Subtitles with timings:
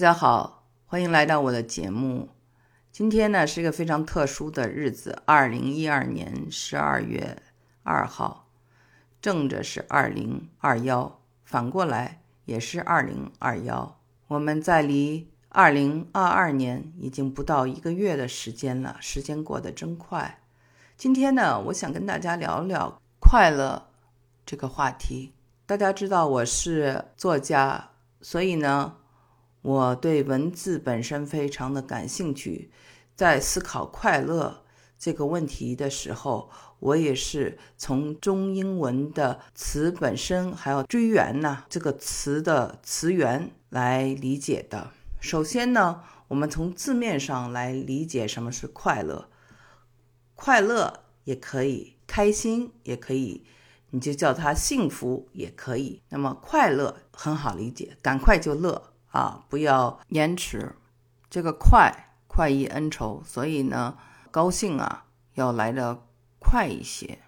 [0.00, 2.30] 大家好，欢迎来到我的节目。
[2.90, 7.36] 今天呢是一个非常特殊的日子，二零一二年十二月
[7.82, 8.48] 二号，
[9.20, 14.00] 正着是二零二幺，反过来也是二零二幺。
[14.28, 20.40] 我们在离二零二二年已经不到一个月的时间了，时间过得真快。
[20.96, 23.90] 今天呢，我想跟大家聊聊快乐
[24.46, 25.34] 这个话题。
[25.66, 27.90] 大家知道我是作家，
[28.22, 28.96] 所以呢。
[29.62, 32.70] 我对文字本身非常的感兴趣，
[33.14, 34.64] 在思考快乐
[34.98, 44.92] 这个问题的时候，我也是从中英文的词本身还要追源呢这个词的词源来理解的。
[45.20, 49.28] 首先呢，我们从字面上来理解什么是快乐，
[50.34, 53.44] 快乐也可以，开心也可以，
[53.90, 56.00] 你就叫它幸福也可以。
[56.08, 58.89] 那么快乐很好理解，赶快就乐。
[59.10, 60.76] 啊，不要延迟，
[61.28, 63.96] 这个快快意恩仇，所以呢，
[64.30, 66.06] 高兴啊要来的
[66.38, 67.20] 快一些，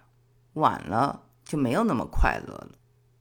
[0.53, 2.69] 晚了就没有那么快乐了。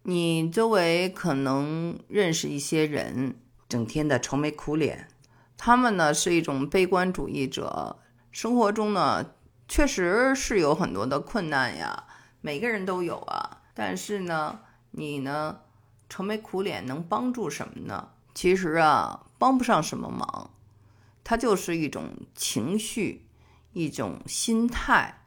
[0.05, 3.36] 你周围可能认识一些人，
[3.69, 5.08] 整天的愁眉苦脸，
[5.56, 7.98] 他们呢是一种悲观主义者，
[8.31, 9.27] 生活中呢
[9.67, 12.05] 确实是有很多的困难呀，
[12.41, 14.61] 每个人都有啊，但是呢，
[14.92, 15.61] 你呢
[16.08, 18.08] 愁眉苦脸能帮助什么呢？
[18.34, 20.50] 其实啊，帮不上什么忙，
[21.22, 23.27] 它就是一种情绪，
[23.72, 25.19] 一种心态。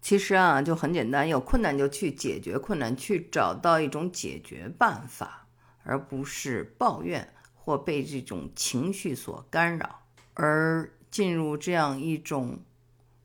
[0.00, 5.46] 其实啊，就很简单，有困难就去解决困难，去找到一种解决办法，
[5.82, 10.00] 而不是抱怨或被这种情绪所干扰，
[10.34, 12.60] 而进入这样一种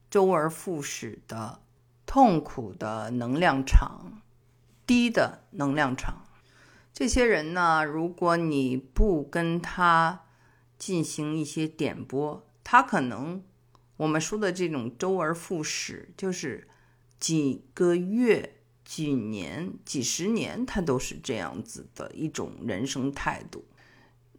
[0.09, 1.59] 周而复始的
[2.05, 4.21] 痛苦的能量场，
[4.85, 6.23] 低的能量场。
[6.99, 10.25] 这些人呢，如果你不跟他
[10.77, 13.41] 进行一些点拨，他可能
[13.95, 16.67] 我们说的这种周而复始，就是
[17.17, 23.63] 几个月、几年、几十年，他都是这样子的一种人生态度。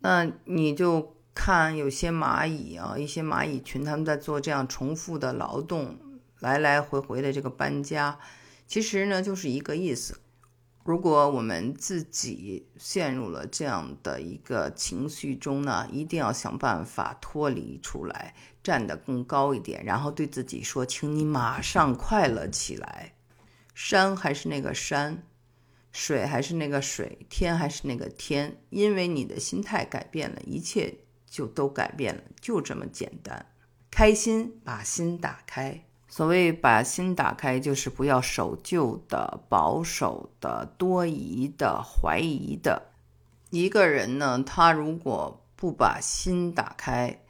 [0.01, 5.97] 那你就看有些蚂蚁啊，一些蚂蚁群，他们在做这样重复的劳动，
[6.41, 8.19] 来来回回的这个搬家，
[8.67, 10.21] 其实呢，就是一个意思。
[10.83, 23.13] 如果我们自己陷入了这样的一个情绪中呢，一定要想办法脱离出来，站得更高一点，然后对自己说：“请你马上快乐起来。
[23.75, 25.23] 山还是那个山，
[25.93, 33.47] 水还是那个水，天还是那个天，因为你的心态改变了，一切就都改变了，就这么简单。
[33.91, 42.91] 开心，把心打开。”所谓把心打开，就是不要守旧的、保守的、多疑的、怀疑的。
[43.51, 47.21] 一个人呢，他如果不把心打开，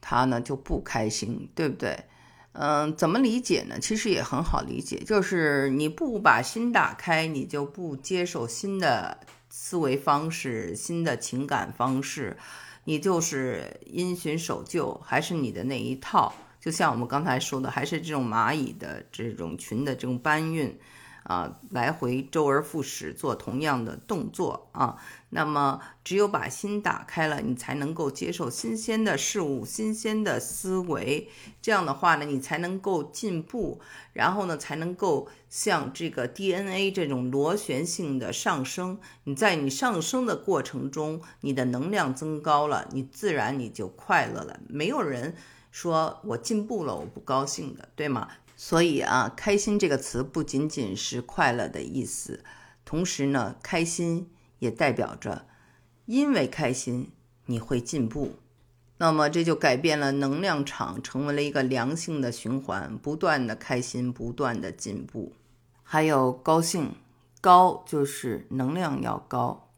[0.00, 2.04] 他呢就不开心，对不对？
[2.52, 3.78] 嗯，怎么理解呢？
[3.78, 12.36] 其实也很好理解，就是你不把心打开，你就不接受新的思维方式、新的情感方式，
[12.84, 16.34] 你就是因循守旧，还是你的那一套。
[16.66, 20.76] 就像我们刚才说的，还是这种蚂蚁的这种群的这种搬运，
[21.22, 24.96] 啊，来回周而复始做同样的动作啊。
[25.30, 31.28] 那么，只有把心打开了，你才能够接受新鲜的事物、新鲜的思维。
[31.62, 33.80] 这样的话呢，你才能够进步，
[34.12, 38.98] 然后呢，才能够像这个 DNA 这种螺旋性的上升。
[39.22, 44.58] 你在你上升的过程中，你的能量增高了，你自然你就快乐了。
[44.68, 45.36] 没有人。
[45.76, 48.30] 说我进步了，我不高兴的，对吗？
[48.56, 52.42] 所以啊，开心这个词不仅仅是快乐的意思，
[52.86, 55.46] 同时呢，开心也代表着，
[56.06, 57.12] 因为开心
[57.44, 58.36] 你会进步，
[58.96, 65.34] 那么这就改变了能量场，成为了一个良性的循环，不断的开心，不断的进步。
[65.82, 66.94] 还有高兴，
[67.42, 69.68] 高就是能量要高，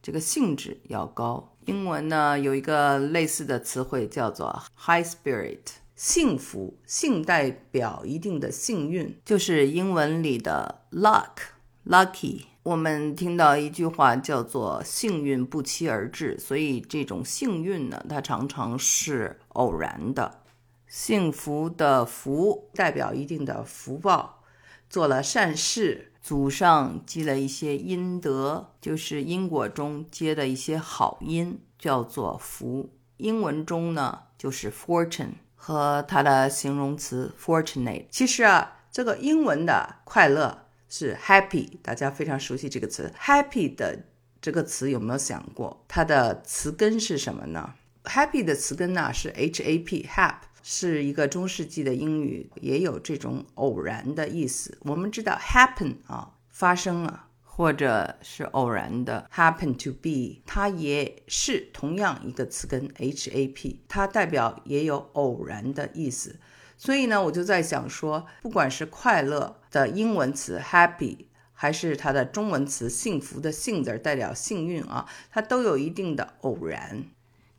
[0.00, 1.51] 这个性质要高。
[1.66, 5.58] 英文呢有一个类似的词汇叫做 high spirit，
[5.94, 12.46] 幸福，幸代表一定的幸运，就是英文里的 luck，lucky。
[12.64, 20.42] 我们听到一句话叫做幸运不期而至，所以这种幸运呢，它常常是偶然的。
[20.86, 24.44] 幸福的福代表一定的福报，
[24.88, 26.11] 做了善事。
[26.22, 32.90] 祖上积了一些阴德，就是因果中结的一些好因，叫做福。
[33.16, 38.06] 英文中呢，就是 fortune 和它的形容词 fortunate。
[38.10, 43.12] 其实啊，这个英文的快乐是 happy，大家非常熟悉这个词。
[43.18, 44.04] happy 的
[44.40, 54.78] 这个词有没有想过，它的词根是什么呢？happy 的词根呢是 h a p，hap 是一个中世纪的英语，也有这种偶然的意思。
[54.82, 57.26] 我们知道 happen 啊，发生了。
[57.54, 66.40] 或者是偶然的，happen to be，它也是同样一个词根 h a p，它代表也有偶然的意思。
[66.78, 77.04] 所以呢，我就在想说，不管是快乐的英文词 happy，还是它的中文词幸福的幸字代表幸运啊，它都有一定的偶然。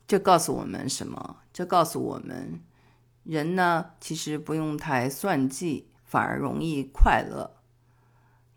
[0.08, 1.38] 这告诉我们什么？
[1.54, 2.60] 这告诉我们，
[3.24, 7.58] 人呢其实不用太算计，反而容易快乐。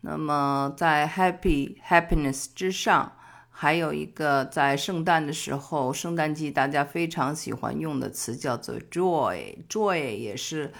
[0.01, 3.17] 那么，在 happy happiness 之上，
[3.49, 9.57] 还有一个在圣诞的时候，圣诞季大家非常喜欢用的词叫做 joy。
[9.67, 10.71] joy 也是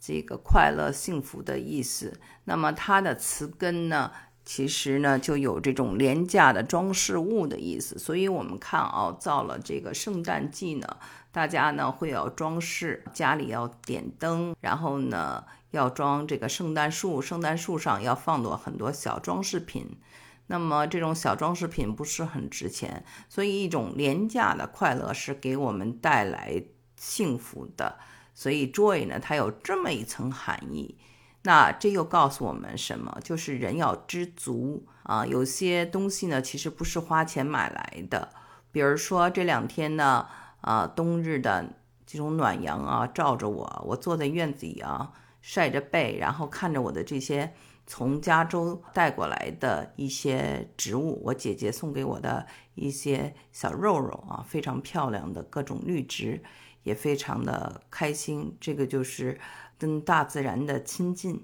[0.00, 2.20] 这个快乐、幸福的意思。
[2.44, 4.10] 那么它的词根呢，
[4.44, 7.98] 其实呢就有这种廉价的装饰物的意思。
[7.98, 10.96] 所以我们看啊，造了这个圣诞季呢，
[11.32, 15.44] 大家呢会要装饰，家里要点灯，然后呢。
[15.70, 20.00] 要装这个圣诞树，圣诞树上要放多很多小装饰品。
[20.48, 26.60] 那么这种小装饰品不是很值钱，所以一种廉价的快乐是给我们带来
[26.96, 28.00] 幸福的。
[28.34, 30.98] 所以 joy 呢，它有这么一层含义。
[31.42, 33.16] 那这又告诉我们什么？
[33.22, 35.24] 就是人要知足啊。
[35.24, 38.30] 有些东西呢，其实不是花钱买来的。
[38.72, 40.26] 比如说这两天呢，
[40.60, 41.74] 啊，冬日的
[42.06, 45.12] 这种暖阳啊，照着我，我坐在院子里啊。
[45.42, 47.54] 晒着背，然后看着我的这些
[47.86, 56.42] 从加州带过来的一些植物，我姐姐送给我的一些小肉肉啊，非常漂亮的各种绿植，
[56.82, 58.54] 也非常的开心。
[58.60, 59.40] 这个就是
[59.78, 61.42] 跟大自然的亲近。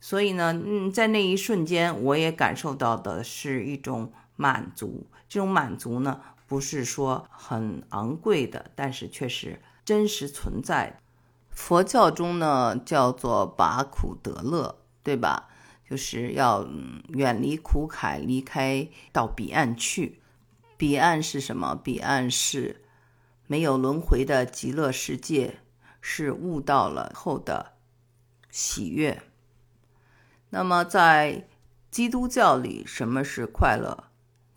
[0.00, 5.06] 所以呢，嗯，在那一瞬间，我也感受到的是一种满足。
[5.28, 6.20] 这种满足呢，
[6.52, 11.00] 不是说很昂贵的，但是却是真实存在。
[11.48, 15.48] 佛教中呢，叫做拔苦得乐，对吧？
[15.88, 16.68] 就是要
[17.08, 20.20] 远离苦海，离开到彼岸去。
[20.76, 21.74] 彼岸是什么？
[21.74, 22.84] 彼岸是
[23.46, 25.60] 没有轮回的极乐世界，
[26.02, 27.72] 是悟到了后的
[28.50, 29.22] 喜悦。
[30.50, 31.48] 那么在
[31.90, 34.11] 基督教里，什么是快乐？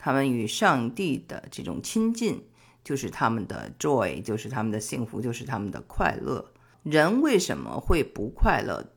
[0.05, 2.47] 他们与上帝的这种亲近，
[2.83, 6.53] 就是他们的 joy，就是他们的幸福，就是他们的快乐。
[6.83, 8.93] 人为什么会不快乐？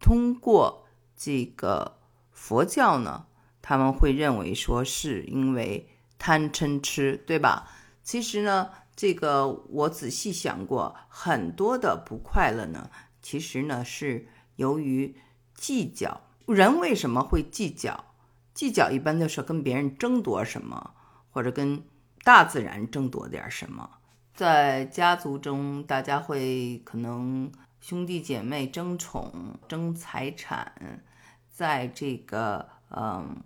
[0.00, 1.98] 通过这个
[2.30, 3.26] 佛教呢，
[3.60, 5.86] 他们会认为说是因为
[6.16, 7.68] 贪嗔痴，对吧？
[8.02, 12.88] 其实呢，这个我仔细想过，很多的不快乐呢，
[13.20, 14.26] 其实呢是
[14.56, 15.14] 由于
[15.54, 16.22] 计较。
[16.46, 18.06] 人为什么会计较？
[18.54, 20.94] 计较一般都是跟别人争夺什么，
[21.30, 21.82] 或者跟
[22.22, 23.98] 大自然争夺点什么。
[24.34, 31.02] 在家族中，大家会可能兄弟姐妹争宠、争财产，
[31.50, 33.42] 在这个嗯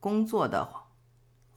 [0.00, 0.68] 工作的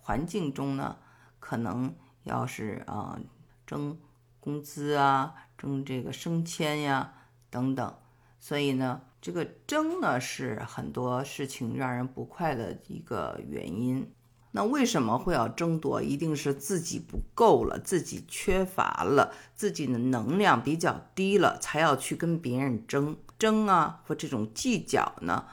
[0.02, 0.98] 环境中呢，
[1.40, 3.20] 可能要是啊
[3.66, 3.98] 争
[4.40, 7.14] 工资啊、争这个升迁呀
[7.50, 7.96] 等等，
[8.40, 14.08] 所以呢，这个争呢是很多事情让人不快的一个原因。
[14.52, 16.00] 那为什么会要争夺？
[16.00, 25.48] 一定是自己不够了，自己缺乏了，自己的能量比较低了，才要去跟别人争争啊，或这种计较呢？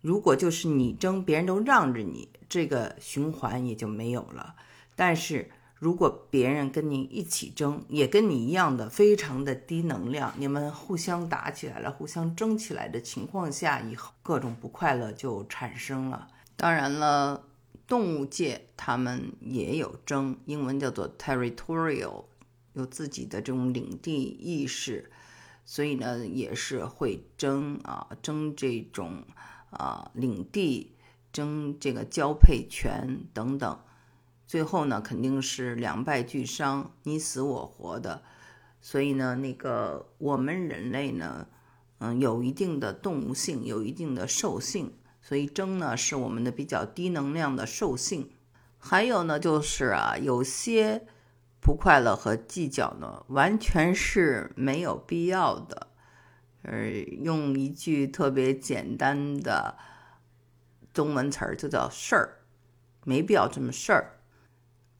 [0.00, 4.54] 如果就是你争，别人都让着你，这个循环也就没有了。
[4.94, 16.28] 但是如果别人跟你一起争，也跟你一样的非常的低能量，你们互相打起来了，互相争起来的情况下，以后各种不快乐就产生了。
[16.56, 17.44] 当然了。
[17.86, 22.26] 动物界他们也有争，英文叫做 territorial，
[22.74, 25.10] 有自己的这种领地意识，
[25.64, 29.24] 所以呢也是会争啊，争这种
[29.70, 30.92] 啊领地，
[31.32, 33.80] 争这个交配权等等，
[34.48, 38.22] 最后呢肯定是两败俱伤，你死我活的。
[38.80, 41.46] 所以呢，那个我们人类呢，
[41.98, 44.94] 嗯，有一定的动物性，有一定的兽性。
[45.20, 48.30] 所以争呢是我们的比较低能量的兽性，
[48.78, 51.06] 还有呢就是啊有些
[51.60, 55.88] 不快乐和计较呢完全是没有必要的，
[56.62, 56.88] 呃
[57.20, 59.76] 用一句特别简单的
[60.94, 62.38] 中文词儿就叫事儿，
[63.04, 64.14] 没必要这么事儿。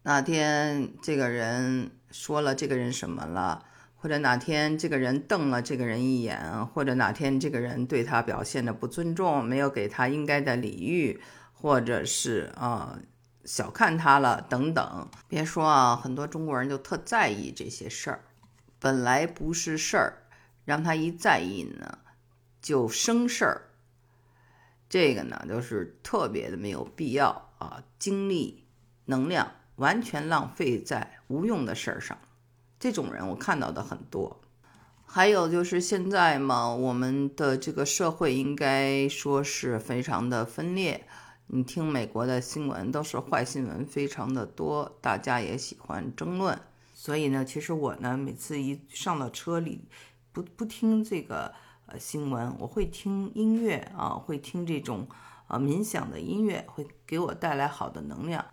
[0.08, 3.66] 哪天这个人说了这个人什么了？
[3.94, 11.20] 或者哪天这个人瞪了这个人一眼，或者哪天这个人对他表现的不尊重，没有给他应该的礼遇，
[11.52, 12.98] 或者是啊
[13.44, 15.10] 小看他了等等。
[15.28, 18.24] 别说啊，很多中国人就特在意这些事儿，
[18.78, 20.22] 本来不是事儿，
[20.64, 21.98] 让他一在意呢，
[22.62, 23.62] 就生事儿。
[24.88, 28.64] 这个呢，就是特别的没有必要啊，精力、
[29.04, 32.16] 能量完全浪费在无用的事儿上。
[32.78, 34.40] 这种人我看到的很多。
[35.11, 41.06] 还有就是现在嘛，我们的这个社会应该说是非常的分裂。
[41.47, 46.61] 你听美国的新闻都是坏新闻，非常的多，大家也喜欢争论。
[46.92, 49.88] 所以呢，其实我呢，每次一上到车里，
[50.30, 51.54] 不不听这个
[51.87, 55.08] 呃新闻，我会听音乐啊，会听这种
[55.47, 58.44] 呃冥想的音乐，会给我带来好的能量。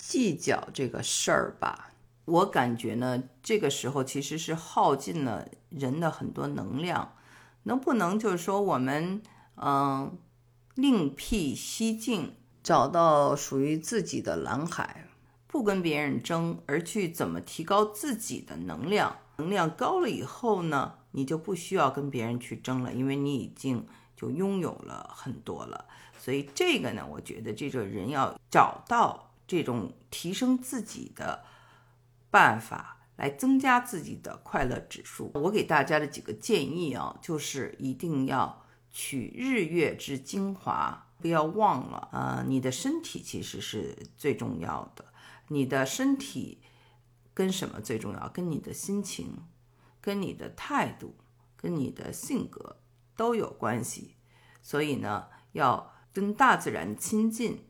[0.00, 1.92] 计较这个事儿吧，
[2.24, 7.12] 我感觉呢，这个时候其实是耗尽了人的很多能量。
[7.64, 9.22] 能不能就是说我们
[9.56, 10.18] 嗯？
[10.76, 15.08] 另辟蹊径，找到属于自己的蓝海，
[15.46, 19.18] 不跟别人争，而去怎么提高自己的能量？
[19.36, 23.84] 能量高了以后呢，你就不需要跟别人去争了，因为你已经
[24.16, 25.84] 就拥有了很多了。
[26.18, 31.44] 所以这个呢，我觉得这个人要找到这种提升自己的
[32.30, 35.32] 办法，来增加自己的快乐指数。
[35.34, 38.64] 我给大家的几个建议啊，就是一定要。
[38.92, 42.44] 取日月之精华，不要忘了啊！
[42.44, 45.04] 你的身体其实是最重要的。
[45.46, 46.60] 你的身体
[47.32, 48.28] 跟什么最重要？
[48.30, 49.44] 跟你的心情、
[50.00, 51.14] 跟你的态度、
[51.56, 52.80] 跟你的性格
[53.14, 54.16] 都有关系。
[54.60, 57.69] 所以呢，要跟大自然亲近，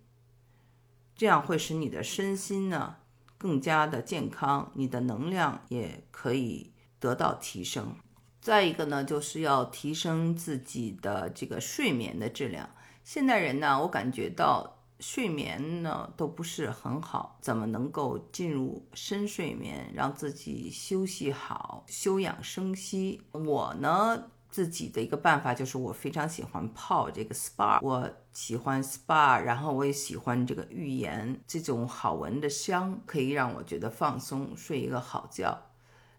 [1.20, 2.96] 这样会使你的身心呢
[3.36, 7.94] 更加的健康，你的能量也可以得到提升。
[8.40, 12.70] 再一个呢，就是要提升自己的这个睡眠的质量。
[13.04, 23.20] 现代人呢，我感觉到睡眠呢都不是很好，怎么能够进入深睡眠，让自己休息好、休养生息？
[23.32, 35.66] 我呢自己的一个办法就是，我非常喜欢泡这个 SPA，我喜欢 SPA，然后我也喜欢这个浴盐，这种好闻的香可以让我觉得放松，睡一个好觉。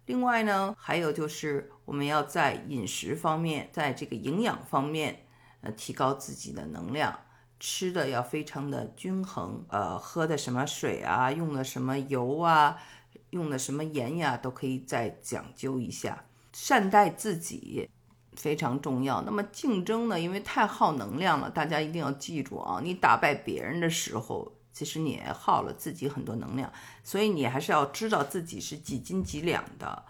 [0.06, 5.26] 另外呢，还有就是我们要在饮食方面，在这个营养方面，
[5.62, 7.20] 呃，提高自己的能量，
[7.60, 12.78] 吃的要非常的均衡，呃，喝的什么水啊，用的什么油啊，
[13.30, 16.26] 用的什么盐呀，都可以再讲究一下。
[16.52, 17.90] 善待自己
[18.34, 19.22] 非常重要。
[19.22, 24.52] 那么竞争呢，因为太耗能量了，大家一定要记住啊，你打败别人的时候。
[24.74, 26.72] 其实你也耗了自己很多能量，
[27.04, 30.06] 所以你还是要知道自己是几斤几两的。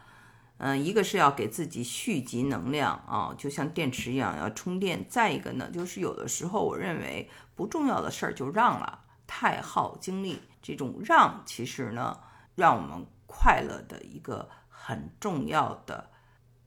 [0.58, 5.04] 嗯，一个是要给自己蓄积能量啊，就像电池一样要充电。
[5.10, 10.40] 再一个呢，就是有的时候我认为不重要的事儿就让了，太耗精力。
[10.62, 12.20] 这种让其实呢，
[12.54, 16.12] 让我们快乐的一个很重要的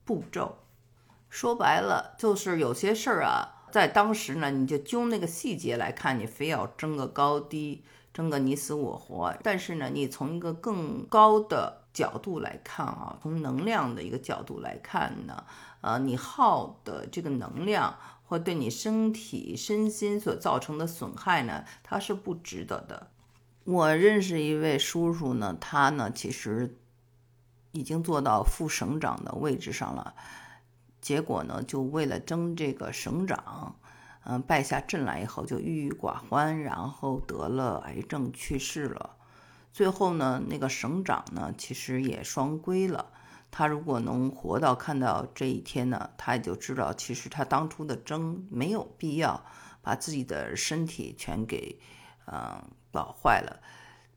[0.03, 0.64] 步骤。
[1.29, 3.51] 说白了，就是有些事儿啊。
[3.71, 9.35] 在当时呢，你就揪那个细节来看，你非要争个高低，争个你死我活。
[9.43, 15.43] 但是呢，你从一个更高的角度来看啊，从能量的一个角度来看呢，
[15.81, 23.11] 呃，你耗的这个能量或对你身体身心所造成的损害呢，它是不值得的。
[23.65, 26.77] 我认识一位叔叔呢，他呢其实
[27.71, 30.13] 已经做到副省长的位置上了。
[31.05, 33.75] 结果呢，就为了争这个省长，
[34.23, 39.15] 嗯，败下阵来以后就郁郁寡欢，然后得了癌症去世了。
[39.71, 43.05] 最后呢，那个省长呢，其实也双规了。
[43.51, 49.45] 他如果能活到看到这一天呢，他也就知道，其实他当初的争没有必要
[49.83, 51.79] 把自己的身体全给，
[52.25, 53.61] 嗯，搞坏了。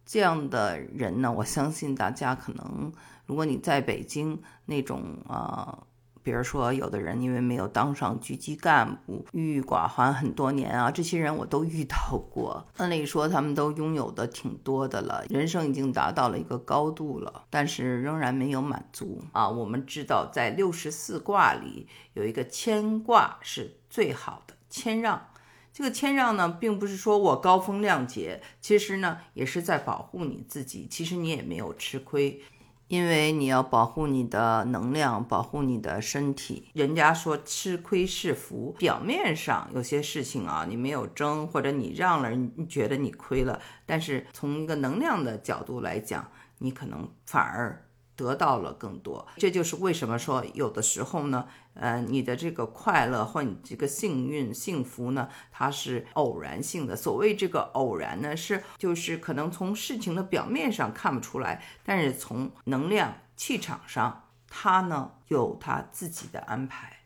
[0.07, 2.91] 这样的人呢，我相信大家可能，
[3.27, 5.85] 如果你在北京那种啊。
[6.29, 12.63] 比如说，有的人因为没有当上局级干部，郁郁寡欢很多年啊，这些人我都遇到过。
[12.77, 19.49] 按理说，他们都拥有的挺多的了，人生已经达到了一个高度了，但是仍然没有满足啊。
[19.49, 25.29] 我们知道，在六十四卦里有一个谦卦是最好的，谦让。
[25.73, 30.87] 这个谦让呢，并不是说我高风亮节，其实呢，也是在保护你自己。
[30.91, 32.43] 其实你也没有吃亏。
[32.89, 36.69] 因为你要保护你的能量，保护你的身体。
[36.73, 43.61] 人家说吃亏是福，表面上有些事情啊，你没有争，或者你让了，你觉得你亏了。
[43.87, 46.27] 但是从一个能量的角度来讲，
[46.59, 47.85] 你可能反而
[48.19, 49.25] 得到了更多。
[49.37, 56.97] 这就是为什么说有的时候呢，呃，你的这个快乐或你这个幸运、幸福呢，它是偶然性的。
[56.97, 67.05] 所谓这个偶然呢，是就是可能从事情的表面上看不出来，但是从能量气场上，它呢有它自己的安排。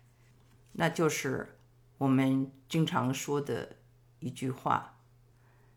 [0.72, 1.58] 那就是
[1.98, 3.76] 我们经常说的
[4.20, 4.96] 一句话：“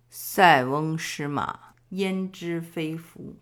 [0.10, 3.36] 塞翁失马，焉知非福。”